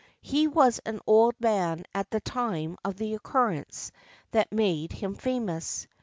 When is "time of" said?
2.21-2.97